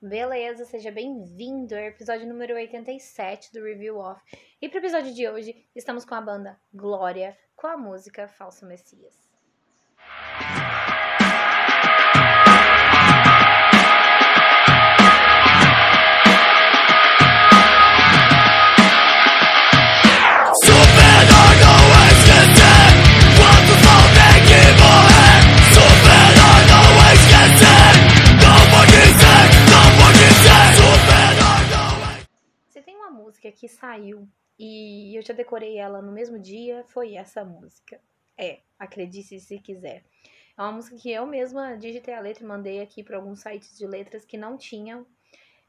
Beleza, 0.00 0.64
seja 0.64 0.92
bem-vindo 0.92 1.74
ao 1.74 1.80
episódio 1.80 2.24
número 2.24 2.54
87 2.54 3.52
do 3.52 3.64
Review 3.64 3.98
Off. 3.98 4.22
E 4.62 4.68
para 4.68 4.76
o 4.76 4.80
episódio 4.80 5.12
de 5.12 5.28
hoje, 5.28 5.68
estamos 5.74 6.04
com 6.04 6.14
a 6.14 6.20
banda 6.20 6.56
Glória 6.72 7.36
com 7.56 7.66
a 7.66 7.76
música 7.76 8.28
Falso 8.28 8.64
Messias. 8.64 9.27
Que 33.58 33.68
saiu 33.68 34.28
e 34.58 35.16
eu 35.16 35.22
já 35.22 35.34
decorei 35.34 35.78
ela 35.78 36.00
no 36.00 36.12
mesmo 36.12 36.38
dia, 36.38 36.84
foi 36.88 37.14
essa 37.14 37.44
música. 37.44 38.00
É, 38.36 38.60
acredite 38.78 39.38
se 39.40 39.58
quiser. 39.58 40.04
É 40.56 40.62
uma 40.62 40.72
música 40.72 40.96
que 40.96 41.10
eu 41.10 41.26
mesma 41.26 41.76
digitei 41.76 42.14
a 42.14 42.20
letra 42.20 42.44
e 42.44 42.46
mandei 42.46 42.80
aqui 42.80 43.02
para 43.02 43.16
alguns 43.16 43.40
sites 43.40 43.76
de 43.76 43.86
letras 43.86 44.24
que 44.24 44.36
não 44.36 44.56
tinham. 44.56 45.06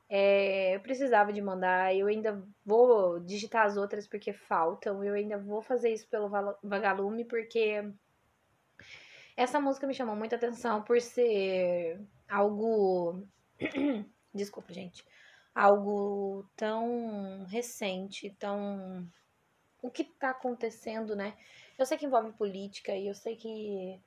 É, 0.08 0.76
eu 0.76 0.80
precisava 0.80 1.32
de 1.32 1.42
mandar, 1.42 1.96
eu 1.96 2.08
ainda 2.08 2.44
vou 2.66 3.20
digitar 3.20 3.66
as 3.66 3.78
outras 3.78 4.08
porque 4.08 4.34
faltam, 4.34 5.04
eu 5.04 5.14
ainda 5.14 5.38
vou 5.38 5.62
fazer 5.62 5.94
isso 5.94 6.08
pelo 6.08 6.30
Vagalume 6.64 7.26
porque 7.26 7.92
essa 9.38 9.60
música 9.60 9.86
me 9.86 9.94
chamou 9.94 10.16
muita 10.16 10.36
atenção 10.36 10.82
por 10.82 11.00
ser 11.00 12.00
algo. 12.28 13.24
Desculpa, 14.34 14.74
gente 14.74 15.06
algo 15.60 16.50
tão 16.56 17.44
recente, 17.50 18.34
tão. 18.40 19.06
O 19.82 19.92
que 19.92 20.04
está 20.04 20.30
acontecendo, 20.30 21.16
né? 21.16 21.38
Eu 21.78 21.86
sei 21.86 21.98
que 21.98 22.06
envolve 22.06 22.32
política 22.32 22.96
e 22.96 23.08
eu 23.08 23.14
sei 23.14 23.36
que 23.36 24.00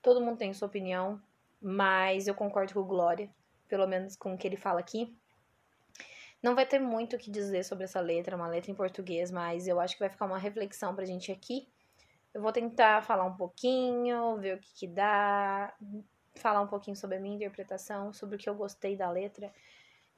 todo 0.00 0.20
mundo 0.20 0.38
tem 0.38 0.54
sua 0.54 0.68
opinião, 0.68 1.20
mas 1.60 2.28
eu 2.28 2.34
concordo 2.34 2.74
com 2.74 2.80
o 2.80 2.84
Glória, 2.84 3.28
pelo 3.66 3.88
menos 3.88 4.14
com 4.14 4.34
o 4.34 4.38
que 4.38 4.46
ele 4.46 4.56
fala 4.56 4.78
aqui. 4.78 5.16
Não 6.40 6.54
vai 6.54 6.64
ter 6.64 6.78
muito 6.78 7.16
o 7.16 7.18
que 7.18 7.30
dizer 7.30 7.64
sobre 7.64 7.84
essa 7.84 8.00
letra, 8.00 8.36
uma 8.36 8.46
letra 8.46 8.70
em 8.70 8.74
português, 8.74 9.32
mas 9.32 9.66
eu 9.66 9.80
acho 9.80 9.94
que 9.94 10.00
vai 10.00 10.08
ficar 10.08 10.26
uma 10.26 10.38
reflexão 10.38 10.94
pra 10.94 11.04
gente 11.04 11.32
aqui. 11.32 11.68
Eu 12.32 12.40
vou 12.40 12.52
tentar 12.52 13.02
falar 13.02 13.24
um 13.24 13.36
pouquinho, 13.36 14.36
ver 14.38 14.56
o 14.56 14.60
que, 14.60 14.72
que 14.74 14.86
dá, 14.86 15.74
falar 16.36 16.60
um 16.60 16.68
pouquinho 16.68 16.96
sobre 16.96 17.16
a 17.16 17.20
minha 17.20 17.34
interpretação, 17.34 18.12
sobre 18.12 18.36
o 18.36 18.38
que 18.38 18.48
eu 18.48 18.54
gostei 18.54 18.96
da 18.96 19.10
letra 19.10 19.52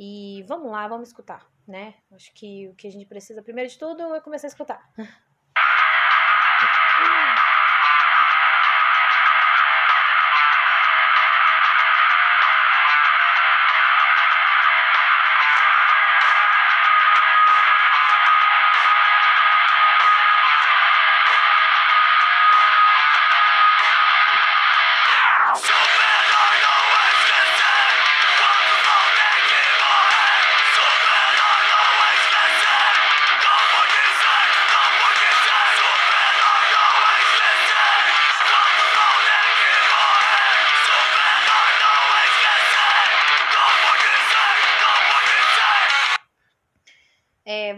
e 0.02 0.42
vamos 0.48 0.72
lá, 0.72 0.88
vamos 0.88 1.08
escutar, 1.08 1.46
né? 1.68 1.92
Acho 2.12 2.32
que 2.32 2.68
o 2.68 2.74
que 2.74 2.86
a 2.88 2.90
gente 2.90 3.04
precisa, 3.04 3.42
primeiro 3.42 3.68
de 3.68 3.78
tudo, 3.78 4.14
é 4.14 4.20
começar 4.22 4.46
a 4.46 4.48
escutar. 4.48 4.90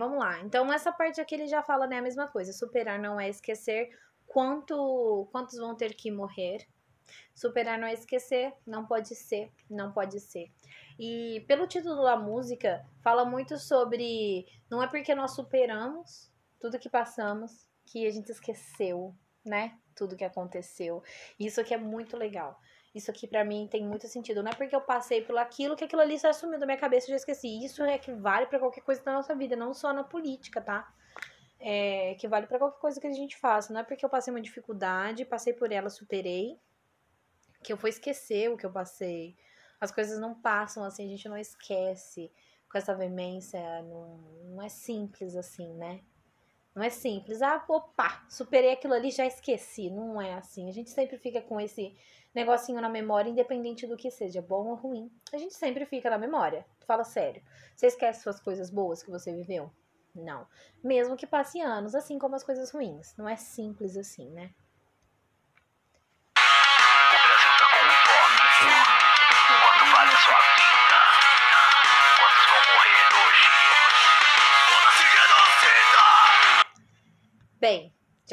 vamos 0.02 0.18
lá. 0.18 0.40
Então, 0.40 0.72
essa 0.72 0.92
parte 0.92 1.20
aqui 1.20 1.34
ele 1.34 1.46
já 1.46 1.62
fala 1.62 1.86
né, 1.86 1.98
a 1.98 2.02
mesma 2.02 2.28
coisa. 2.28 2.52
Superar 2.52 2.98
não 2.98 3.18
é 3.20 3.28
esquecer 3.28 3.90
quanto, 4.26 5.28
quantos 5.30 5.58
vão 5.58 5.74
ter 5.74 5.94
que 5.94 6.10
morrer. 6.10 6.66
Superar 7.34 7.78
não 7.78 7.86
é 7.86 7.92
esquecer, 7.92 8.52
não 8.66 8.86
pode 8.86 9.14
ser, 9.14 9.50
não 9.68 9.92
pode 9.92 10.20
ser. 10.20 10.50
E 10.98 11.44
pelo 11.46 11.66
título 11.66 12.02
da 12.02 12.16
música, 12.16 12.84
fala 13.02 13.24
muito 13.24 13.58
sobre. 13.58 14.46
Não 14.70 14.82
é 14.82 14.86
porque 14.86 15.14
nós 15.14 15.34
superamos 15.34 16.30
tudo 16.60 16.78
que 16.78 16.88
passamos 16.88 17.68
que 17.86 18.06
a 18.06 18.10
gente 18.10 18.30
esqueceu, 18.30 19.14
né? 19.44 19.78
Tudo 19.94 20.16
que 20.16 20.24
aconteceu. 20.24 21.02
Isso 21.38 21.60
aqui 21.60 21.74
é 21.74 21.78
muito 21.78 22.16
legal 22.16 22.58
isso 22.94 23.10
aqui 23.10 23.26
para 23.26 23.44
mim 23.44 23.66
tem 23.70 23.86
muito 23.86 24.06
sentido. 24.06 24.42
Não 24.42 24.50
é 24.50 24.54
porque 24.54 24.74
eu 24.76 24.80
passei 24.80 25.22
por 25.22 25.36
aquilo 25.38 25.74
que 25.74 25.84
aquilo 25.84 26.02
ali 26.02 26.18
se 26.18 26.26
assumiu 26.26 26.58
da 26.58 26.66
minha 26.66 26.78
cabeça 26.78 27.06
e 27.06 27.10
já 27.10 27.16
esqueci. 27.16 27.64
Isso 27.64 27.82
é 27.82 27.96
que 27.96 28.12
vale 28.12 28.46
para 28.46 28.58
qualquer 28.58 28.82
coisa 28.82 29.02
da 29.02 29.12
nossa 29.12 29.34
vida, 29.34 29.56
não 29.56 29.72
só 29.72 29.92
na 29.92 30.04
política, 30.04 30.60
tá? 30.60 30.92
É, 31.58 32.14
que 32.16 32.28
vale 32.28 32.46
para 32.46 32.58
qualquer 32.58 32.80
coisa 32.80 33.00
que 33.00 33.06
a 33.06 33.12
gente 33.12 33.36
faça. 33.36 33.72
Não 33.72 33.80
é 33.80 33.84
porque 33.84 34.04
eu 34.04 34.10
passei 34.10 34.32
uma 34.32 34.40
dificuldade, 34.40 35.24
passei 35.24 35.52
por 35.54 35.72
ela, 35.72 35.88
superei, 35.88 36.58
que 37.62 37.72
eu 37.72 37.76
vou 37.76 37.88
esquecer 37.88 38.50
o 38.50 38.56
que 38.56 38.66
eu 38.66 38.72
passei. 38.72 39.36
As 39.80 39.90
coisas 39.90 40.18
não 40.18 40.34
passam 40.34 40.84
assim, 40.84 41.06
a 41.06 41.08
gente 41.08 41.28
não 41.28 41.38
esquece 41.38 42.30
com 42.70 42.76
essa 42.76 42.94
veemência. 42.94 43.60
Não, 43.82 44.18
não 44.44 44.62
é 44.62 44.68
simples 44.68 45.34
assim, 45.34 45.72
né? 45.74 46.00
Não 46.74 46.82
é 46.82 46.90
simples. 46.90 47.42
Ah, 47.42 47.62
opa, 47.68 48.24
superei 48.28 48.72
aquilo 48.72 48.94
ali, 48.94 49.10
já 49.10 49.26
esqueci. 49.26 49.90
Não 49.90 50.20
é 50.20 50.34
assim. 50.34 50.68
A 50.68 50.72
gente 50.72 50.90
sempre 50.90 51.18
fica 51.18 51.40
com 51.42 51.60
esse 51.60 51.94
negocinho 52.34 52.80
na 52.80 52.88
memória, 52.88 53.30
independente 53.30 53.86
do 53.86 53.96
que 53.96 54.10
seja, 54.10 54.40
bom 54.40 54.68
ou 54.68 54.74
ruim. 54.74 55.10
A 55.32 55.38
gente 55.38 55.54
sempre 55.54 55.84
fica 55.84 56.08
na 56.08 56.16
memória. 56.16 56.64
Fala 56.86 57.04
sério. 57.04 57.42
Você 57.76 57.86
esquece 57.86 58.22
suas 58.22 58.40
coisas 58.40 58.70
boas 58.70 59.02
que 59.02 59.10
você 59.10 59.32
viveu? 59.34 59.70
Não. 60.14 60.46
Mesmo 60.82 61.16
que 61.16 61.26
passe 61.26 61.60
anos, 61.60 61.94
assim 61.94 62.18
como 62.18 62.34
as 62.34 62.44
coisas 62.44 62.70
ruins. 62.70 63.14
Não 63.16 63.28
é 63.28 63.36
simples 63.36 63.96
assim, 63.96 64.30
né? 64.30 64.54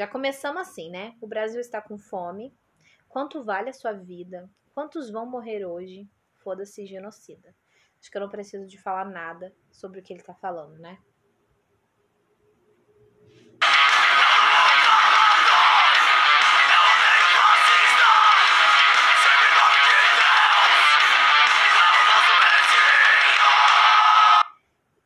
Já 0.00 0.06
começamos 0.06 0.62
assim, 0.62 0.90
né? 0.90 1.14
O 1.20 1.26
Brasil 1.26 1.60
está 1.60 1.80
com 1.80 1.98
fome, 1.98 2.54
Quanto 3.10 3.42
vale 3.42 3.70
a 3.70 3.72
sua 3.72 3.92
vida? 3.92 4.48
Quantos 4.72 5.10
vão 5.10 5.26
morrer 5.26 5.66
hoje? 5.66 6.08
Foda-se 6.44 6.86
genocida. 6.86 7.52
Acho 8.00 8.08
que 8.08 8.16
eu 8.16 8.20
não 8.20 8.28
preciso 8.28 8.68
de 8.68 8.80
falar 8.80 9.04
nada 9.04 9.52
sobre 9.68 9.98
o 9.98 10.02
que 10.02 10.12
ele 10.12 10.22
tá 10.22 10.32
falando, 10.32 10.78
né? 10.78 10.96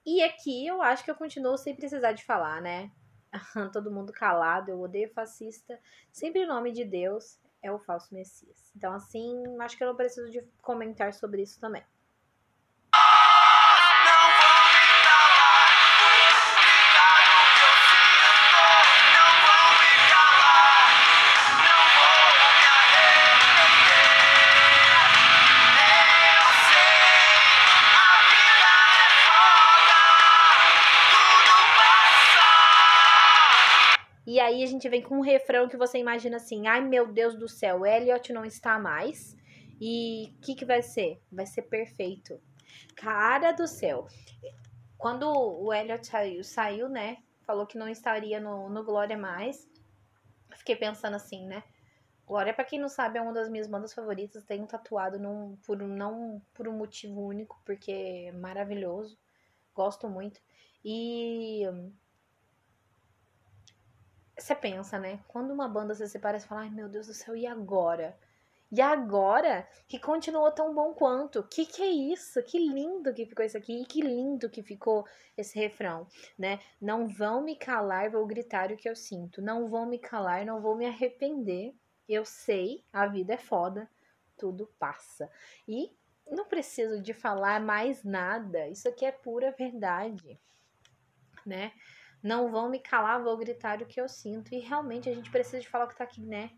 E 0.05 0.23
aqui 0.23 0.67
eu 0.67 0.83
acho 0.83 1.03
que 1.03 1.11
eu 1.11 1.15
continuo 1.15 1.57
sem 1.57 1.75
precisar 1.75 2.13
de 2.13 2.23
falar, 2.23 2.61
né? 2.61 2.93
Todo 3.73 3.91
mundo 3.91 4.13
calado, 4.13 4.71
eu 4.71 4.81
odeio 4.81 5.13
fascista. 5.13 5.79
Sempre 6.13 6.43
em 6.43 6.47
nome 6.47 6.73
de 6.73 6.85
Deus 6.85 7.39
é 7.63 7.73
o 7.73 7.79
falso 7.79 8.15
Messias. 8.15 8.73
Então, 8.77 8.93
assim, 8.93 9.43
acho 9.61 9.77
que 9.77 9.83
eu 9.83 9.89
não 9.89 9.97
preciso 9.97 10.31
de 10.31 10.43
comentar 10.63 11.13
sobre 11.15 11.43
isso 11.43 11.59
também. 11.61 11.83
Aí 34.45 34.63
a 34.63 34.67
gente 34.67 34.89
vem 34.89 35.03
com 35.03 35.17
um 35.17 35.23
refrão 35.23 35.69
que 35.69 35.77
você 35.77 35.99
imagina 35.99 36.37
assim: 36.37 36.67
ai 36.67 36.81
meu 36.81 37.11
Deus 37.13 37.35
do 37.37 37.49
céu, 37.49 37.85
Elliot 37.85 38.33
não 38.33 38.45
está 38.45 38.79
mais. 38.79 39.37
E 39.81 40.33
o 40.37 40.41
que, 40.41 40.55
que 40.55 40.65
vai 40.65 40.83
ser? 40.83 41.21
Vai 41.31 41.47
ser 41.47 41.63
perfeito. 41.63 42.41
Cara 42.95 43.53
do 43.53 43.67
céu. 43.67 44.07
Quando 44.97 45.31
o 45.31 45.73
Elliot 45.73 46.07
saiu, 46.07 46.45
saiu, 46.45 46.89
né? 46.89 47.19
Falou 47.43 47.67
que 47.67 47.77
não 47.77 47.89
estaria 47.89 48.41
no, 48.41 48.71
no 48.71 48.85
Glória 48.85 49.19
mais. 49.19 49.69
Fiquei 50.57 50.77
pensando 50.77 51.15
assim, 51.15 51.47
né? 51.47 51.63
Glória, 52.27 52.55
para 52.55 52.65
quem 52.65 52.79
não 52.79 52.89
sabe, 52.89 53.19
é 53.19 53.23
uma 53.23 53.35
das 53.35 53.51
minhas 53.51 53.67
bandas 53.67 53.93
favoritas. 53.93 54.45
Tenho 54.45 54.67
tatuado 54.67 55.19
num, 55.19 55.57
por, 55.67 55.77
não 55.77 56.41
por 56.55 56.67
um 56.67 56.73
motivo 56.73 57.21
único, 57.21 57.61
porque 57.65 57.93
é 58.29 58.33
maravilhoso. 58.33 59.19
Gosto 59.75 60.09
muito. 60.09 60.41
E 60.83 61.65
você 64.37 64.55
pensa, 64.55 64.99
né? 64.99 65.21
Quando 65.29 65.53
uma 65.53 65.69
banda 65.69 65.95
se 65.95 66.07
separa, 66.09 66.39
você 66.39 66.47
fala, 66.47 66.63
ai 66.63 66.71
meu 66.71 66.89
Deus 66.89 67.07
do 67.07 67.15
céu, 67.15 67.37
e 67.37 67.47
agora? 67.47 68.17
E 68.73 68.81
agora 68.81 69.69
que 69.87 70.01
continuou 70.01 70.51
tão 70.51 70.75
bom 70.75 70.95
quanto? 70.95 71.45
Que 71.45 71.65
que 71.65 71.81
é 71.81 71.89
isso? 71.89 72.43
Que 72.43 72.59
lindo 72.59 73.15
que 73.15 73.25
ficou 73.25 73.45
isso 73.45 73.57
aqui 73.57 73.83
e 73.83 73.87
que 73.87 74.01
lindo 74.01 74.51
que 74.51 74.63
ficou 74.63 75.07
esse 75.37 75.57
refrão, 75.57 76.09
né? 76.37 76.59
Não 76.81 77.07
vão 77.07 77.43
me 77.43 77.55
calar, 77.55 78.11
vou 78.11 78.27
gritar 78.27 78.73
o 78.73 78.77
que 78.77 78.89
eu 78.89 78.97
sinto. 78.97 79.41
Não 79.41 79.69
vão 79.69 79.87
me 79.87 79.99
calar, 79.99 80.45
não 80.45 80.61
vou 80.61 80.75
me 80.75 80.87
arrepender. 80.87 81.73
Eu 82.09 82.25
sei, 82.25 82.85
a 82.93 83.07
vida 83.07 83.35
é 83.35 83.39
foda, 83.39 83.89
tudo 84.37 84.69
passa. 84.79 85.31
E 85.69 85.97
não 86.29 86.45
preciso 86.45 87.01
de 87.01 87.13
falar 87.13 87.61
mais 87.61 88.03
nada. 88.03 88.67
Isso 88.69 88.89
aqui 88.89 89.05
é 89.05 89.13
pura 89.13 89.53
verdade, 89.53 90.41
né? 91.47 91.73
Não 92.25 92.51
vão 92.51 92.71
me 92.71 92.79
calar, 92.79 93.23
vou 93.23 93.37
gritar 93.37 93.83
o 93.83 93.87
que 93.87 94.01
eu 94.01 94.09
sinto. 94.09 94.55
E 94.55 94.59
realmente 94.59 95.11
a 95.11 95.15
gente 95.15 95.31
precisa 95.31 95.61
de 95.61 95.69
falar 95.69 95.85
o 95.85 95.89
que 95.89 95.97
tá 95.97 96.05
aqui, 96.05 96.25
né? 96.25 96.57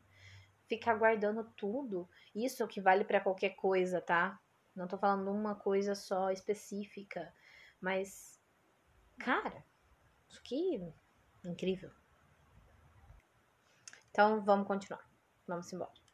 Ficar 0.68 0.94
guardando 0.94 1.42
tudo. 1.56 2.08
Isso 2.32 2.62
é 2.62 2.64
o 2.64 2.68
que 2.68 2.80
vale 2.80 3.04
para 3.04 3.20
qualquer 3.20 3.50
coisa, 3.56 4.00
tá? 4.00 4.40
Não 4.76 4.86
tô 4.86 4.96
falando 4.96 5.28
uma 5.28 5.56
coisa 5.56 5.96
só 5.96 6.30
específica. 6.30 7.34
Mas, 7.80 8.40
cara, 9.18 9.64
isso 10.28 10.38
aqui 10.38 10.80
é 11.44 11.50
incrível. 11.50 11.90
Então 14.12 14.44
vamos 14.44 14.68
continuar. 14.68 15.04
Vamos 15.48 15.72
embora. 15.72 16.05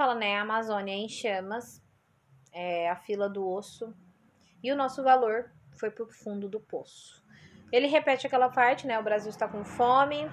Fala, 0.00 0.14
né, 0.14 0.38
a 0.38 0.40
Amazônia 0.40 0.94
em 0.94 1.10
chamas, 1.10 1.84
é, 2.54 2.88
a 2.88 2.96
fila 2.96 3.28
do 3.28 3.46
osso, 3.46 3.94
e 4.62 4.72
o 4.72 4.74
nosso 4.74 5.02
valor 5.02 5.52
foi 5.78 5.90
pro 5.90 6.06
fundo 6.06 6.48
do 6.48 6.58
poço. 6.58 7.22
Ele 7.70 7.86
repete 7.86 8.26
aquela 8.26 8.48
parte, 8.48 8.86
né, 8.86 8.98
o 8.98 9.02
Brasil 9.02 9.28
está 9.28 9.46
com 9.46 9.62
fome. 9.62 10.26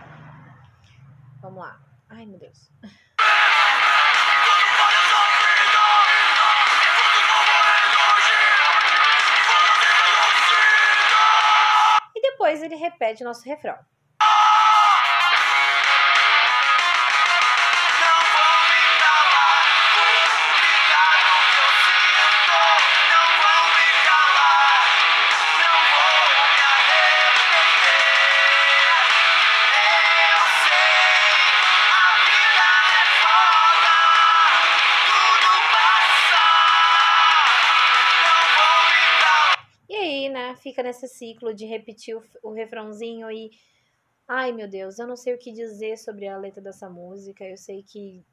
Vamos 1.41 1.59
lá. 1.59 1.81
Ai, 2.07 2.25
meu 2.25 2.39
Deus. 2.39 2.71
E 12.15 12.21
depois 12.21 12.63
ele 12.63 12.75
repete 12.77 13.21
nosso 13.21 13.43
refrão. 13.43 13.77
Fica 40.67 40.83
nesse 40.83 41.07
ciclo 41.07 41.53
de 41.53 41.65
repetir 41.65 42.17
o, 42.17 42.23
o 42.43 42.51
refrãozinho 42.51 43.31
e. 43.31 43.51
Ai 44.27 44.51
meu 44.51 44.67
Deus, 44.67 44.99
eu 44.99 45.07
não 45.07 45.15
sei 45.15 45.33
o 45.33 45.37
que 45.37 45.53
dizer 45.53 45.97
sobre 45.97 46.27
a 46.27 46.37
letra 46.37 46.61
dessa 46.61 46.89
música. 46.89 47.45
Eu 47.45 47.57
sei 47.57 47.83
que. 47.83 48.25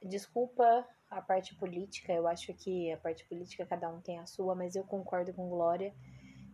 Desculpa 0.00 0.86
a 1.10 1.20
parte 1.20 1.54
política, 1.56 2.12
eu 2.12 2.28
acho 2.28 2.52
que 2.54 2.92
a 2.92 2.98
parte 2.98 3.24
política 3.24 3.66
cada 3.66 3.88
um 3.88 4.00
tem 4.00 4.18
a 4.18 4.26
sua, 4.26 4.54
mas 4.54 4.76
eu 4.76 4.84
concordo 4.84 5.32
com 5.32 5.48
Glória 5.48 5.94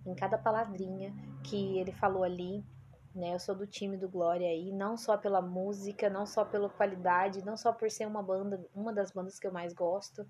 em 0.06 0.14
cada 0.14 0.38
palavrinha 0.38 1.12
que 1.44 1.78
ele 1.78 1.92
falou 1.92 2.22
ali. 2.22 2.64
Né, 3.12 3.34
eu 3.34 3.40
sou 3.40 3.56
do 3.56 3.66
time 3.66 3.96
do 3.96 4.08
Glória 4.08 4.46
aí, 4.46 4.70
não 4.70 4.96
só 4.96 5.18
pela 5.18 5.42
música, 5.42 6.08
não 6.08 6.24
só 6.24 6.44
pela 6.44 6.70
qualidade, 6.70 7.44
não 7.44 7.56
só 7.56 7.72
por 7.72 7.90
ser 7.90 8.06
uma 8.06 8.22
banda, 8.22 8.64
uma 8.72 8.92
das 8.92 9.10
bandas 9.10 9.36
que 9.36 9.48
eu 9.48 9.52
mais 9.52 9.72
gosto, 9.72 10.24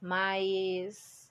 mas 0.00 1.25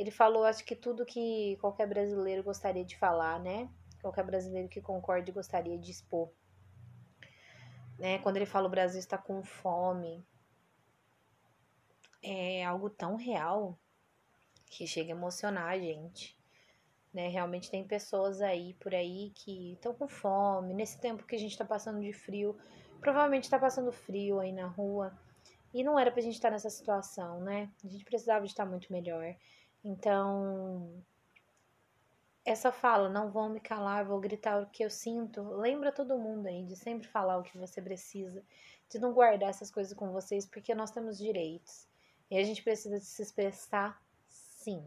ele 0.00 0.10
falou, 0.10 0.44
acho 0.44 0.64
que 0.64 0.74
tudo 0.74 1.04
que 1.04 1.58
qualquer 1.60 1.86
brasileiro 1.86 2.42
gostaria 2.42 2.82
de 2.82 2.96
falar, 2.96 3.38
né? 3.38 3.68
Qualquer 4.00 4.24
brasileiro 4.24 4.66
que 4.66 4.80
concorde 4.80 5.30
gostaria 5.30 5.78
de 5.78 5.90
expor. 5.90 6.30
Né? 7.98 8.18
Quando 8.20 8.36
ele 8.36 8.46
fala 8.46 8.66
o 8.66 8.70
Brasil 8.70 8.98
está 8.98 9.18
com 9.18 9.42
fome, 9.42 10.26
é 12.22 12.64
algo 12.64 12.88
tão 12.88 13.16
real 13.16 13.78
que 14.64 14.86
chega 14.86 15.12
a 15.12 15.16
emocionar 15.16 15.68
a 15.68 15.78
gente. 15.78 16.34
Né? 17.12 17.28
Realmente 17.28 17.70
tem 17.70 17.86
pessoas 17.86 18.40
aí 18.40 18.72
por 18.80 18.94
aí 18.94 19.32
que 19.34 19.74
estão 19.74 19.92
com 19.92 20.08
fome, 20.08 20.72
nesse 20.72 20.98
tempo 20.98 21.26
que 21.26 21.36
a 21.36 21.38
gente 21.38 21.52
está 21.52 21.64
passando 21.64 22.00
de 22.00 22.14
frio, 22.14 22.56
provavelmente 23.02 23.44
está 23.44 23.58
passando 23.58 23.92
frio 23.92 24.40
aí 24.40 24.50
na 24.50 24.66
rua. 24.66 25.12
E 25.74 25.84
não 25.84 25.98
era 25.98 26.10
pra 26.10 26.22
gente 26.22 26.36
estar 26.36 26.48
tá 26.48 26.52
nessa 26.52 26.70
situação, 26.70 27.40
né? 27.42 27.70
A 27.84 27.88
gente 27.88 28.02
precisava 28.02 28.46
de 28.46 28.50
estar 28.50 28.64
muito 28.64 28.90
melhor. 28.90 29.36
Então, 29.82 31.02
essa 32.44 32.70
fala, 32.70 33.08
não 33.08 33.30
vão 33.30 33.48
me 33.48 33.60
calar, 33.60 34.04
vou 34.04 34.20
gritar 34.20 34.62
o 34.62 34.66
que 34.66 34.84
eu 34.84 34.90
sinto, 34.90 35.42
lembra 35.54 35.92
todo 35.92 36.18
mundo 36.18 36.46
aí 36.46 36.64
de 36.64 36.76
sempre 36.76 37.08
falar 37.08 37.38
o 37.38 37.42
que 37.42 37.56
você 37.56 37.80
precisa, 37.80 38.44
de 38.88 38.98
não 38.98 39.12
guardar 39.12 39.50
essas 39.50 39.70
coisas 39.70 39.94
com 39.94 40.10
vocês, 40.12 40.46
porque 40.46 40.74
nós 40.74 40.90
temos 40.90 41.18
direitos. 41.18 41.88
E 42.30 42.38
a 42.38 42.44
gente 42.44 42.62
precisa 42.62 42.98
de 42.98 43.04
se 43.04 43.22
expressar 43.22 44.00
sim. 44.28 44.84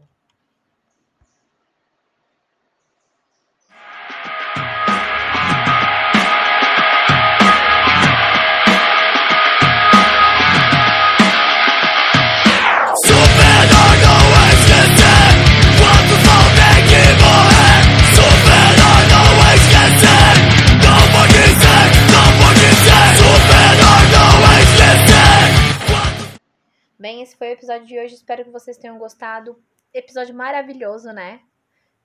Esse 27.34 27.38
foi 27.38 27.48
o 27.48 27.52
episódio 27.52 27.86
de 27.86 27.98
hoje. 27.98 28.14
Espero 28.14 28.44
que 28.44 28.50
vocês 28.50 28.78
tenham 28.78 28.96
gostado. 28.96 29.60
Episódio 29.92 30.34
maravilhoso, 30.34 31.12
né? 31.12 31.40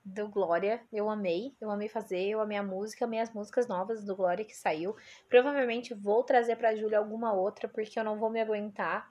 Do 0.04 0.28
Glória. 0.28 0.82
Eu 0.92 1.08
amei. 1.08 1.54
Eu 1.60 1.70
amei 1.70 1.88
fazer. 1.88 2.28
Eu 2.28 2.40
amei 2.40 2.58
a 2.58 2.62
música. 2.62 3.04
Amei 3.04 3.20
as 3.20 3.32
músicas 3.32 3.68
novas 3.68 4.04
do 4.04 4.16
Glória 4.16 4.44
que 4.44 4.56
saiu. 4.56 4.96
Provavelmente 5.28 5.94
vou 5.94 6.24
trazer 6.24 6.56
pra 6.56 6.74
Júlia 6.74 6.98
alguma 6.98 7.32
outra, 7.32 7.68
porque 7.68 7.98
eu 7.98 8.02
não 8.02 8.18
vou 8.18 8.28
me 8.28 8.40
aguentar. 8.40 9.08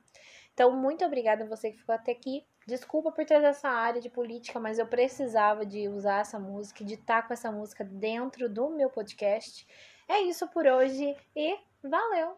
Então, 0.53 0.75
muito 0.75 1.05
obrigada 1.05 1.45
a 1.45 1.47
você 1.47 1.71
que 1.71 1.77
ficou 1.77 1.95
até 1.95 2.11
aqui. 2.11 2.45
Desculpa 2.67 3.13
por 3.13 3.25
trazer 3.25 3.47
essa 3.47 3.69
área 3.69 4.01
de 4.01 4.09
política, 4.09 4.59
mas 4.59 4.77
eu 4.77 4.85
precisava 4.85 5.65
de 5.65 5.87
usar 5.87 6.19
essa 6.19 6.37
música, 6.37 6.83
de 6.83 6.95
estar 6.95 7.25
com 7.25 7.33
essa 7.33 7.49
música 7.49 7.85
dentro 7.85 8.49
do 8.49 8.69
meu 8.69 8.89
podcast. 8.89 9.65
É 10.07 10.19
isso 10.21 10.47
por 10.49 10.67
hoje 10.67 11.15
e 11.33 11.57
valeu! 11.81 12.37